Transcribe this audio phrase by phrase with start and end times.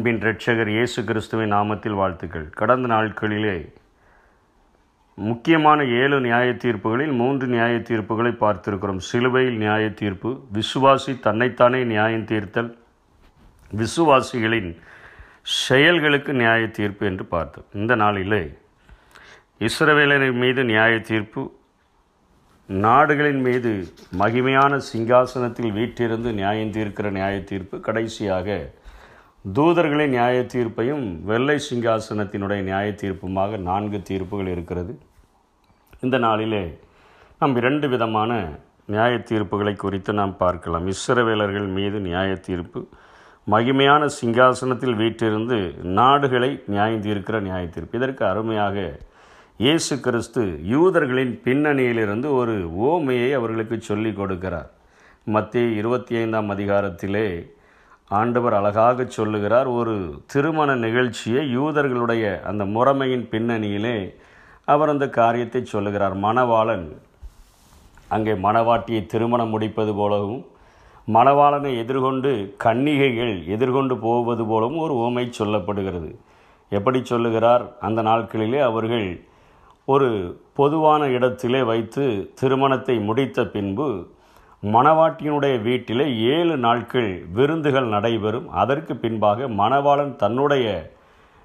[0.00, 2.44] அன்பின் இரட்சகர் இயேசு கிறிஸ்துவின் நாமத்தில் வாழ்த்துக்கள்.
[2.60, 3.74] கடந்த நாட்களிலே
[5.14, 9.00] முக்கியமான ஏழு நியாய தீர்ப்புகளில் மூன்று நியாய தீர்ப்புகளை பார்த்திருக்கிறோம்.
[9.08, 12.70] சிலுவையில் நியாய தீர்ப்பு விசுவாசி தன்னைத்தானே நியாயம் தீர்த்தல்
[13.72, 14.70] விசுவாசிகளின்
[15.42, 17.68] செயல்களுக்கு நியாய தீர்ப்பு என்று பார்த்தோம்.
[17.74, 18.42] இந்த நாளிலே
[19.68, 21.44] இஸ்ரவேலரின் மீது நியாய தீர்ப்பு
[22.68, 23.70] நாடுகளின் மீது
[24.18, 28.78] மகிமையான சிங்காசனத்தில் வீற்றிருந்து நியாயம் தீர்க்கிற நியாய தீர்ப்பு கடைசியாக
[29.44, 34.92] தூதர்களின் நியாய தீர்ப்பையும் வெள்ளை சிங்காசனத்தினுடைய நியாய தீர்ப்புமாக நான்கு தீர்ப்புகள் இருக்கிறது.
[36.00, 36.78] இந்த நாளிலே
[37.38, 38.30] நாம் இரண்டு விதமான
[38.94, 40.86] நியாய தீர்ப்புகளை குறித்து நாம் பார்க்கலாம்.
[40.94, 42.80] இஸ்ரவேலர்கள் மீது நியாய தீர்ப்பு
[43.46, 45.58] மகிமையான சிங்காசனத்தில் வீற்றிருந்து
[45.98, 48.76] நாடுகளை நியாயம் தீர்க்கிற நியாய தீர்ப்பு இதற்கு அருமையாக
[49.56, 52.56] இயேசு கிறிஸ்து யூதர்களின் பின்னணியிலிருந்து ஒரு
[52.90, 54.68] ஓமையை அவர்களுக்கு சொல்லிக் கொடுக்கிறார்.
[55.24, 57.26] மத்திய இருபத்தி ஐந்தாம் அதிகாரத்திலே
[58.18, 59.94] ஆண்டவர் அழகாக சொல்லுகிறார் ஒரு
[60.26, 63.96] திருமண நிகழ்ச்சியை யூதர்களுடைய அந்த முறைமையின் பின்னணியிலே
[64.64, 66.16] அவர் அந்த காரியத்தை சொல்லுகிறார்.
[66.16, 66.86] மணவாளன்
[68.08, 70.42] அங்கே மணவாட்டியை திருமணம் முடிப்பது போலவும்
[71.08, 76.10] மணவாளனை எதிர்கொண்டு கன்னிகைகள் எதிர்கொண்டு போவது போலவும் ஒரு ஓமை சொல்லப்படுகிறது.
[76.68, 77.64] எப்படி சொல்லுகிறார்?
[77.80, 79.08] அந்த நாட்களிலே அவர்கள்
[79.84, 80.08] ஒரு
[80.52, 83.88] பொதுவான இடத்திலே வைத்து திருமணத்தை முடித்த பின்பு
[84.62, 88.48] மணவாட்டியினுடைய வீட்டிலே ஏழு நாட்கள் விருந்துகள் நடைபெறும்.
[88.62, 90.66] அதற்கு பின்பாக மணவாளன் தன்னுடைய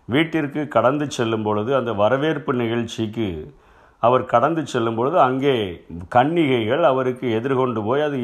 [0.09, 3.27] வீட்டிற்கு கடந்து செல்லும் பொழுது அந்த வரவேற்பு நிகழ்ச்சிக்கு
[4.03, 5.53] அவர் கடந்து செல்லும் பொழுது அங்கே
[6.07, 8.17] கன்னிகைகள் அவருக்கு எதிர்கொண்டு போய் அது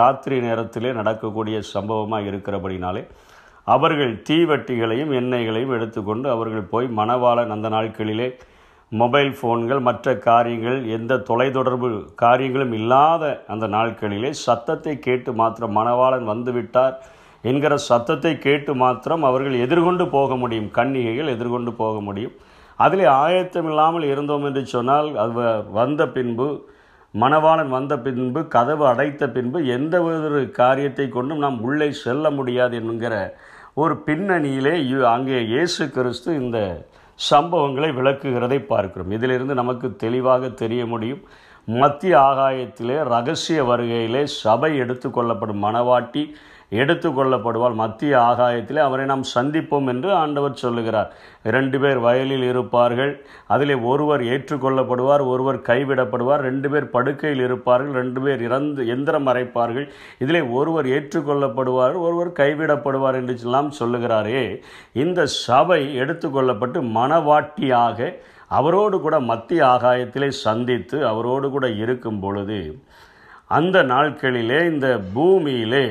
[0.00, 3.02] ராத்திரி நேரத்திலே நடக்கக்கூடிய சம்பவமாக இருக்கிறபடினாலே
[3.66, 8.28] அவர்கள் தீவட்டிகளையும் எண்ணெய்களையும் எடுத்துக்கொண்டு அவர்கள் போய் மணவாளன் அந்த நாட்களிலே
[8.92, 16.96] மொபைல் ஃபோன்கள் மற்ற காரியங்கள் எந்த தொலைத்தொடர்பு காரியங்களும் இல்லாத அந்த நாட்களிலே சத்தத்தை கேட்டு மாத்திரம் மணவாளன் வந்துவிட்டார்
[17.44, 22.34] என்கிற சத்தத்தை கேட்டு மாத்திரம் அவர்கள் எதிர்கொண்டு போக முடியும் கன்னிகைகள் எதிர்கொண்டு போக முடியும்.
[22.78, 25.32] அதில் ஆயத்தம் இல்லாமல் இருந்தோம் என்று சொன்னால் அது
[25.72, 26.48] வந்த பின்பு
[27.14, 33.16] மணவாளன் வந்த பின்பு கதவு அடைத்த பின்பு எந்த ஒரு காரியத்தை கொண்டும் நாம் உள்ளே செல்ல முடியாது என்கிற
[33.74, 34.74] ஒரு பின்னணியிலே
[35.06, 36.58] அங்கே இயேசு கிறிஸ்து இந்த
[37.30, 39.10] சம்பவங்களை விளக்குகிறதை பார்க்கிறோம்.
[39.10, 41.22] இதிலிருந்து நமக்கு தெளிவாக தெரிய முடியும்.
[41.66, 46.34] மத்திய ஆகாயத்திலே ரகசிய வருகையிலே சபை எடுத்துக்கொள்ளப்படும் மணவாட்டி
[46.80, 47.74] எடுத்துக்கொள்ளப்படுவாள்.
[47.74, 51.10] மத்திய ஆகாயத்திலே அவரை நாம் சந்திப்போம் என்று ஆண்டவர் சொல்லுகிறார்.
[51.42, 53.12] ரெண்டு பேர் வயலில் இருப்பார்கள்.
[53.46, 56.42] அதிலே ஒருவர் ஏற்றுக்கொள்ளப்படுவார் ஒருவர் கைவிடப்படுவார்.
[56.48, 59.88] ரெண்டு பேர் படுக்கையில் இருப்பார்கள் ரெண்டு பேர் இறந்து எந்திரம் அரைப்பார்கள்.
[60.18, 64.44] இதிலே ஒருவர் ஏற்றுக்கொள்ளப்படுவார் ஒருவர் கைவிடப்படுவார் என்று எல்லாம் சொல்லுகிறாரே.
[64.92, 68.16] இந்த சபை எடுத்துக்கொள்ளப்பட்டு மனவாட்டியாக
[68.48, 72.58] அவரோடு கூட மத்திய ஆகாயத்திலே சந்தித்து அவரோடு கூட இருக்கும் பொழுது
[73.46, 75.86] அந்த நாட்களிலே இந்த பூமியிலே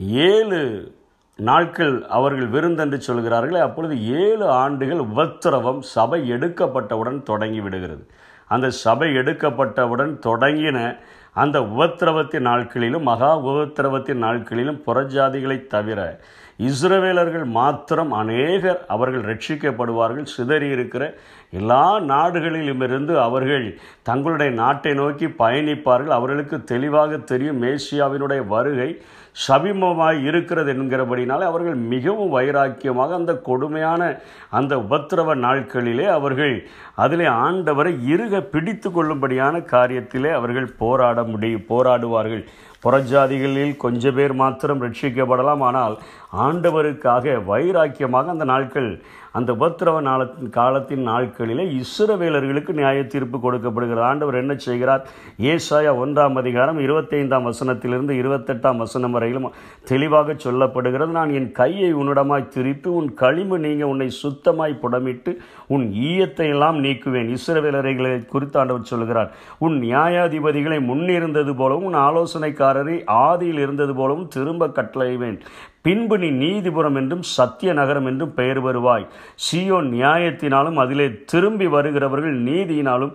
[0.00, 0.92] ஏழு
[1.36, 8.06] நாட்கள் அவர்கள் விருந்தென்று சொல்கிறார்களே அப்பொழுது ஏழு ஆண்டுகள் உபத்திரவம் சபை எடுக்கப்பட்டவுடன் தொடங்கி விடுகிறது.
[8.48, 10.98] அந்த சபை எடுக்கப்பட்டவுடன் தொடங்கின
[11.32, 16.20] அந்த உபத்திரவத்தின் நாட்களிலும் மகா உபத்திரவத்தின் நாட்களிலும் புறஜாதிகளை தவிர
[16.58, 21.14] இஸ்ரவேலர்கள் மாத்திரம் அநேகர் அவர்கள் ரட்சிக்கப்படுவார்கள் சிதறி இருக்கிற
[21.50, 26.12] எல்லா நாடுகளிலுமிருந்து அவர்கள் தங்களுடைய நாட்டை நோக்கி பயணிப்பார்கள்.
[26.18, 29.02] அவர்களுக்கு தெளிவாக தெரியும் மேசியாவினுடைய வருகை
[29.48, 34.20] சபிமமாய் இருக்கிறது என்கிறபடினாலே அவர்கள் மிகவும் வைராக்கியமாக அந்த கொடுமையான
[34.50, 42.44] அந்த உபத்திரவ நாட்களிலே அவர்கள் அதிலே ஆண்டவரை இருக பிடித்து கொள்ளும்படியான காரியத்திலே அவர்கள் போராட முடியும் போராடுவார்கள்.
[42.84, 45.60] புறஜாதிகளில் கொஞ்ச பேர் மாத்திரம் ரட்சிக்கப்படலாம்.
[45.60, 45.98] ஆனால்
[46.36, 49.02] ஆண்டவருக்காக வைராக்கியமாக அந்த நாட்கள்
[49.32, 54.06] அந்த உபத்திரவ நாளத்தின் காலத்தின் நாட்களிலே இஸ்ரவேலர்களுக்கு நியாய தீர்ப்பு கொடுக்கப்படுகிறது.
[54.06, 55.02] ஆண்டவர் என்ன செய்கிறார்?
[55.40, 59.52] ஏசாயா ஒன்றாம் அதிகாரம் இருபத்தைந்தாம் வசனத்திலிருந்து இருபத்தெட்டாம் வசனம் வரையிலும்
[59.84, 61.06] தெளிவாக சொல்லப்படுகிறது.
[61.06, 67.36] நான் என் கையை உன்னிடமாய் திருப்பி உன் களிம்பு நீங்க உன்னை சுத்தமாய் புடமிட்டு உன் ஈயத்தை எல்லாம் நீக்குவேன்.
[67.36, 69.30] இஸ்ரவேலர்களை குறித்து ஆண்டவர் சொல்கிறார்.
[69.58, 75.40] உன் நியாயாதிபதிகளை முன்னிருந்தது போலவும் உன் ஆலோசனைக்காரரை ஆதியில் இருந்தது போலவும் திரும்ப கட்டளைவேன்
[75.82, 79.06] பின்பு நீ நீதிபுரம் என்றும் சத்திய நகரம் என்றும் பெயர் வருவாய்.
[79.44, 83.14] சியோ நியாயத்தினாலும் அதிலே திரும்பி வருகிறவர்கள் நீதியினாலும்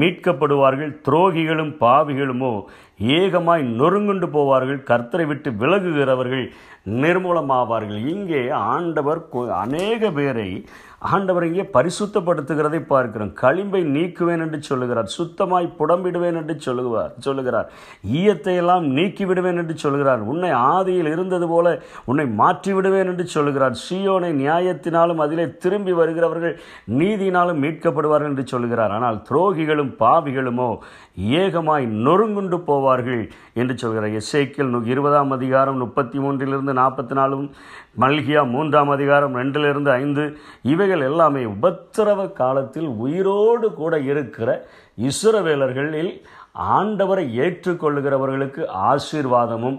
[0.00, 2.64] மீட்கப்படுவார்கள் துரோகிகளும் பாவிகளுமோ.
[2.98, 6.46] ஏகமாய் நொறுங்குண்டு போவார்கள் கர்த்தரை விட்டு விலகுகிறவர்கள்
[7.02, 8.00] நிர்மூலமாவார்கள்.
[8.14, 10.50] இங்கே ஆண்டவர் அநேக பேரை
[11.02, 13.32] ஆண்டவர் இங்கே பரிசுத்தப்படுத்துகிறதை பார்க்கிறோம்.
[13.42, 15.08] களிம்பை நீக்குவேன் என்று சொல்லுகிறார்.
[15.16, 17.68] சுத்தமாய் புடம்பிடுவேன் என்று சொல்லுவார் சொல்லுகிறார்.
[18.20, 21.66] ஈயத்தை எல்லாம் நீக்கிவிடுவேன் என்று சொல்கிறார் உன்னை ஆதியில் இருந்தது போல
[22.04, 23.76] உன்னை மாற்றிவிடுவேன் என்று சொல்லுகிறார்.
[23.86, 26.56] சியோனை நியாயத்தினாலும் அதிலே திரும்பி வருகிறவர்கள்
[27.00, 30.70] நீதியினாலும் மீட்கப்படுவார்கள் என்று சொல்கிறார் ஆனால் துரோகிகளும் பாவிகளுமோ
[31.42, 33.22] ஏகமாய் நொறுங்குண்டு போவார்கள்
[33.54, 37.46] என்று சொல்கிறார் எஸ்ஐக்கில் இருபதாம் அதிகாரம் முப்பத்தி மூன்றிலிருந்து நாற்பத்தி நாலும்
[38.00, 40.24] மல்கியா மூன்றாம் அதிகாரம் ரெண்டிலிருந்து ஐந்து.
[40.62, 44.48] இவைகள் எல்லாமே உபத்திரவ காலத்தில் உயிரோடு கூட இருக்கிற
[44.98, 46.12] இசுரவேலர்களில்
[46.78, 49.78] ஆண்டவரை ஏற்றுக்கொள்ளுகிறவர்களுக்கு ஆசீர்வாதமும்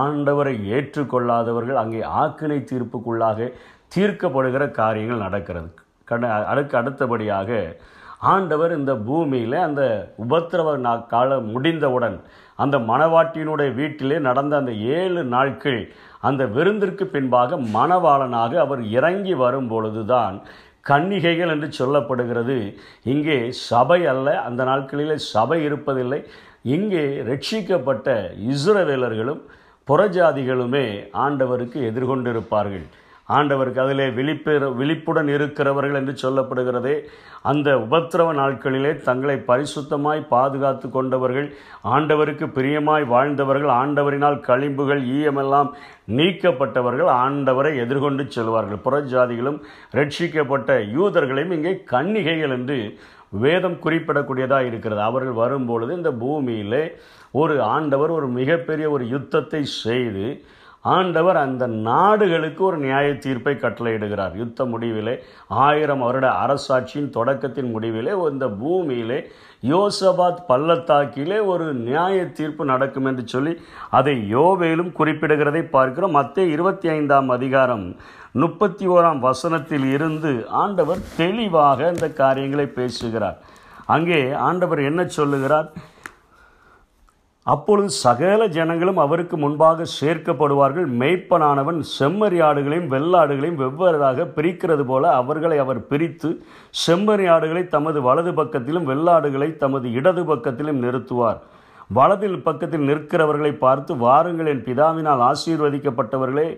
[0.00, 3.52] ஆண்டவரை ஏற்றுக்கொள்ளாதவர்கள் அங்கே ஆக்கினை தீர்ப்புக்குள்ளாக
[3.96, 5.70] தீர்க்கப்படுகிற காரியங்கள் நடக்கிறது.
[6.04, 7.50] கட அதுக்கு அடுத்தபடியாக
[8.32, 9.82] ஆண்டவர் இந்த பூமியில் அந்த
[10.24, 12.16] உபத்திரவ நா காலம் முடிந்தவுடன்
[12.58, 15.80] அந்த மணவாட்டியினுடைய வீட்டிலே நடந்த அந்த ஏழு நாட்கள்
[16.28, 20.36] அந்த விருந்திற்கு பின்பாக மணவாளனாக அவர் இறங்கி வரும் பொழுதுதான்
[20.90, 22.56] கன்னிகைகள் என்று சொல்லப்படுகிறது.
[23.12, 23.38] இங்கே
[23.70, 26.20] சபை அல்ல அந்த நாட்களிலே சபை இருப்பதில்லை.
[26.74, 28.08] இங்கே ரட்சிக்கப்பட்ட
[28.52, 29.42] இஸ்ரவேலர்களும்
[29.88, 30.86] புறஜாதிகளுமே
[31.24, 32.84] ஆண்டவருக்கு எதிர்கொண்டிருப்பார்கள்.
[33.34, 36.94] ஆண்டவருக்கு அதிலே விழிப்பெற விழிப்புடன் இருக்கிறவர்கள் என்று சொல்லப்படுகிறதே.
[37.50, 41.48] அந்த உபத்திரவ நாட்களிலே தங்களை பரிசுத்தமாய் பாதுகாத்து கொண்டவர்கள்
[41.94, 45.70] ஆண்டவருக்கு பிரியமாய் வாழ்ந்தவர்கள் ஆண்டவரினால் களிம்புகள் ஈயமெல்லாம்
[46.18, 48.84] நீக்கப்பட்டவர்கள் ஆண்டவரை எதிர்கொண்டு செல்வார்கள்.
[48.86, 49.58] புறஜாதிகளும்
[49.98, 52.78] ரட்சிக்கப்பட்ட யூதர்களையும் இங்கே கன்னிகைகள் என்று
[53.42, 55.02] வேதம் குறிப்பிடக்கூடியதாக இருக்கிறது.
[55.10, 56.84] அவர்கள் வரும்பொழுது இந்த பூமியிலே
[57.42, 60.26] ஒரு ஆண்டவர் ஒரு மிகப்பெரிய ஒரு யுத்தத்தை செய்து
[60.82, 64.36] ஆண்டவர் அந்த நாடுகளுக்கு ஒரு நியாய தீர்ப்பை கட்டளையிடுகிறார்.
[64.36, 65.18] யுத்த முடிவிலே
[65.48, 69.30] ஆயிரம் வருட அரசாட்சியின் தொடக்கத்தின் முடிவிலே இந்த பூமியிலே
[69.68, 76.10] யோசபாத் பள்ளத்தாக்கிலே ஒரு நியாய தீர்ப்பு நடக்கும் என்று சொல்லி அதை யோவேலும் குறிப்பிடுகிறதை பார்க்கிறோம்.
[76.10, 77.96] மத்திய இருபத்தி ஐந்தாம் அதிகாரம்
[78.32, 83.38] முப்பத்தி ஓராம் வசனத்தில் இருந்து ஆண்டவர் தெளிவாக இந்த காரியங்களை பேசுகிறார்.
[83.86, 85.72] அங்கே ஆண்டவர் என்ன சொல்லுகிறார்?
[87.46, 90.88] அப்பொழுது சகல ஜனங்களும் அவருக்கு முன்பாக சேர்க்கப்படுவார்கள்.
[91.00, 96.28] மெய்ப்பனானவன் செம்மறியாடுகளையும் வெள்ளாடுகளையும் வெவ்வேறாக பிரிக்கிறது போல அவர்களை அவர் பிரித்து
[96.84, 101.40] செம்மறியாடுகளை தமது வலது பக்கத்திலும் வெள்ளாடுகளை தமது இடது பக்கத்திலும் நிறுத்துவார்.
[101.96, 106.48] வலதில் பக்கத்தில் நிற்கிறவர்களை பார்த்து வாருங்கள் என் பிதாவினால் ஆசீர்வதிக்கப்பட்டவர்களே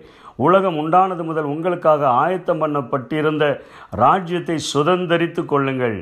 [0.45, 3.45] உலகம் உண்டானது முதல் உங்களுக்காக ஆயத்தம் பண்ணப்பட்டிருந்த
[4.03, 5.97] ராஜ்யத்தை சுதந்தரித்து கொள்ளுங்கள்.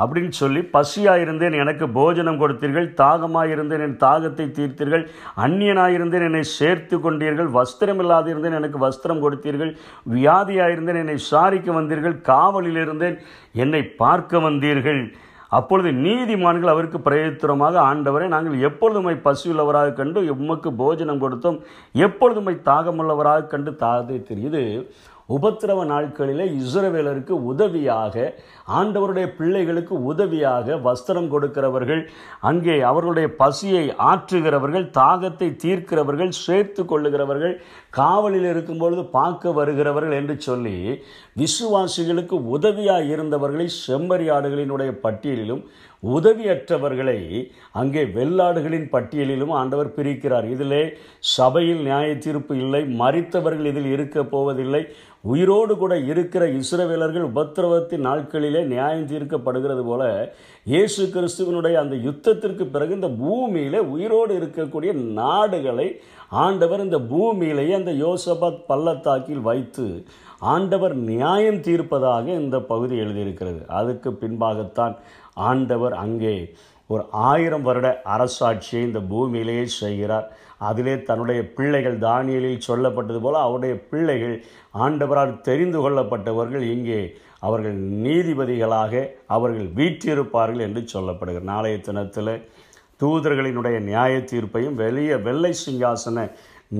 [0.00, 5.04] அப்படின்னு சொல்லி பசியாக இருந்தேன் எனக்கு போஜனம் கொடுத்தீர்கள் தாகமாக இருந்தேன் என் தாகத்தை தீர்த்தீர்கள்
[5.46, 9.72] அந்நியனாக இருந்தேன் என்னை சேர்த்து கொண்டீர்கள் வஸ்திரம் இல்லாதிருந்தேன் எனக்கு வஸ்திரம் கொடுத்தீர்கள்
[10.14, 13.18] வியாதியாக இருந்தேன் என்னை சாரிக்க வந்தீர்கள் காவலில் இருந்தேன்
[13.64, 15.02] என்னை பார்க்க வந்தீர்கள்.
[15.58, 21.58] அப்பொழுது நீதிமான்கள் அவருக்கு பிரயோத்திரமாக ஆண்டவரை நாங்கள் எப்பொழுதுமை பசியுள்ளவராக கண்டு உமக்கு போஜனம் கொடுத்தோம்
[22.06, 24.62] எப்பொழுதுமை தாகமுள்ளவராக கண்டு தாதை தெரியுது
[25.30, 28.14] உபத்திரவ நாட்களிலே இஸ்ரவேலருக்கு உதவியாக
[28.72, 32.02] ஆண்டவருடைய பிள்ளைகளுக்கு உதவியாக வஸ்திரம் கொடுக்கிறவர்கள்
[32.42, 37.54] அங்கே அவர்களுடைய பசியை ஆற்றுகிறவர்கள் தாகத்தை தீர்க்கிறவர்கள் சேர்த்து கொள்ளுகிறவர்கள்
[37.90, 40.76] காவலில் இருக்கும்பொழுது பார்க்க வருகிறவர்கள் என்று சொல்லி
[41.36, 45.62] விசுவாசிகளுக்கு உதவியாக இருந்தவர்களை செம்மறியாடுகளினுடைய பட்டியலிலும்
[46.02, 47.18] உதவியற்றவர்களை
[47.80, 50.46] அங்கே வெள்ளாடுகளின் பட்டியலிலும் ஆண்டவர் பிரிக்கிறார்.
[50.54, 50.82] இதிலே
[51.36, 54.82] சபையில் நியாய தீர்ப்பு இல்லை மறித்தவர்கள் இதில் இருக்க போவதில்லை.
[55.32, 60.02] உயிரோடு கூட இருக்கிற இஸ்ரவேலர்கள் உபத்திரவத்தின் நாட்களிலே நியாயம் தீர்க்கப்படுகிறது போல
[60.72, 65.88] இயேசு கிறிஸ்துவனுடைய அந்த யுத்தத்திற்கு பிறகு இந்த பூமியில் உயிரோடு இருக்கக்கூடிய நாடுகளை
[66.44, 69.86] ஆண்டவர் இந்த பூமியிலேயே அந்த யோசபத் பள்ளத்தாக்கில் வைத்து
[70.52, 73.60] ஆண்டவர் நியாயம் தீர்ப்பதாக இந்த பகுதி எழுதியிருக்கிறது.
[73.80, 74.94] அதுக்கு பின்பாகத்தான்
[75.48, 76.36] ஆண்டவர் அங்கே
[76.92, 80.26] ஒரு ஆயிரம் வருட அரசாட்சியை இந்த பூமியிலேயே செய்கிறார்.
[80.68, 84.36] அதிலே தன்னுடைய பிள்ளைகள் தானியலில் சொல்லப்பட்டது போல அவருடைய பிள்ளைகள்
[84.84, 87.00] ஆண்டவரால் தெரிந்து கொள்ளப்பட்டவர்கள் இங்கே
[87.48, 89.02] அவர்கள் நீதிபதிகளாக
[89.36, 91.50] அவர்கள் வீற்றிருப்பார்கள் என்று சொல்லப்படுகிறார்.
[91.52, 92.34] நாளைய தினத்தில்
[93.02, 96.26] தூதர்களினுடைய நியாய தீர்ப்பையும் வெளிய வெள்ளை சிங்காசன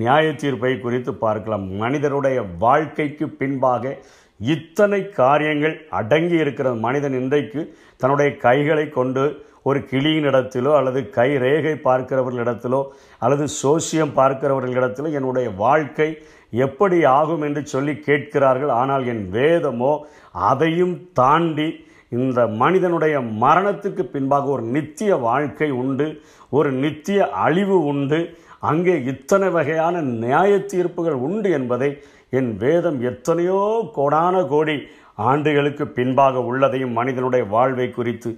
[0.01, 1.65] நியாய தீர்ப்பை குறித்து பார்க்கலாம்.
[1.83, 3.95] மனிதருடைய வாழ்க்கைக்கு பின்பாக
[4.41, 9.25] இத்தனை காரியங்கள் அடங்கி இருக்கிற மனிதன் இன்றைக்கு தன்னுடைய கைகளை கொண்டு
[9.63, 12.81] ஒரு கிளியின் இடத்திலோ அல்லது கை ரேகை பார்க்கிறவர்களிடத்திலோ
[13.19, 16.09] அல்லது சோசியம் பார்க்கிறவர்களிடத்திலோ என்னுடைய வாழ்க்கை
[16.51, 18.69] எப்படி ஆகும் என்று சொல்லி கேட்கிறார்கள்.
[18.69, 19.93] ஆனால் என் வேதமோ
[20.33, 21.69] அதையும் தாண்டி
[22.09, 26.07] இந்த மனிதனுடைய மரணத்துக்கு பின்பாக ஒரு நித்திய வாழ்க்கை உண்டு
[26.51, 31.91] ஒரு நித்திய அழிவு உண்டு அங்கே இத்தனை வகையான நியாய தீர்ப்புகள் உண்டு என்பதை
[32.31, 33.61] என் வேதம் எத்தனையோ
[33.97, 34.77] கோடான கோடி
[35.15, 38.31] ஆண்டுகளுக்கு பின்பாக உள்ளதையும் மனிதனுடைய வாழ்வை குறித்து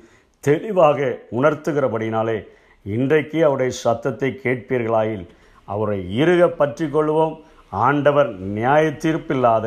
[0.45, 2.39] தெளிவாக உணர்த்துகிறபடினாலே
[2.83, 5.27] இன்றைக்கு அவருடைய சத்தத்தை கேட்பீர்களாயில்
[5.69, 7.37] அவரை இருக பற்றி கொள்வோம்.
[7.71, 9.67] ஆண்டவர் நியாய தீர்ப்பில்லாத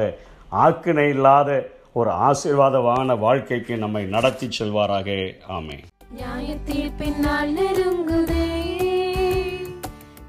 [0.51, 1.50] ஆக்கினை இல்லாத
[1.94, 5.10] ஒரு ஆசீர்வாதமான வாழ்க்கைக்கு நம்மை நடத்தி செல்வாராக.
[5.50, 5.77] ஆமே
[6.12, 8.48] நியாய தீர்ப்பினால் நெருங்குதே.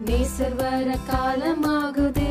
[0.07, 2.26] நேசர் வர காலமாகுதே.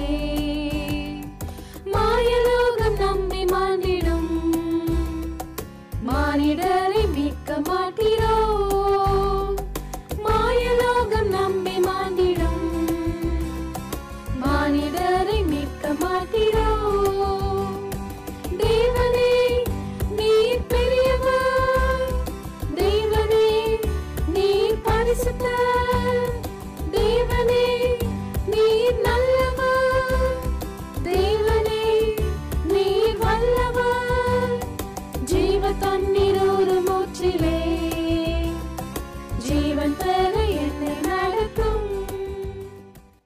[25.16, 25.75] Isabel.